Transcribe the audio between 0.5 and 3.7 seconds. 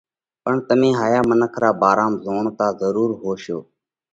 تمي ھايا منک را ڀارام زوڻتا ضرور ھوشو،